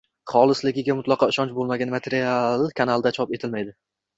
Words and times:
Xolisligiga 0.29 0.95
mutlaqo 1.01 1.27
ishonch 1.33 1.53
boʻlmagan 1.59 1.93
material 1.99 2.67
kanalda 2.83 3.13
chop 3.21 3.37
etilmaydi. 3.39 3.79
S 3.79 3.81